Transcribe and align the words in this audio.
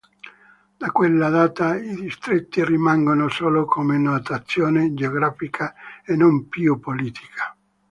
Da 0.79 0.89
quella 0.89 1.29
data 1.29 1.75
i 1.77 1.93
distretti 1.93 2.65
rimangono 2.65 3.29
solo 3.29 3.65
come 3.65 3.99
notazione 3.99 4.95
geografica 4.95 5.75
e 6.03 6.15
non 6.15 6.49
più 6.49 6.79
politica. 6.79 7.55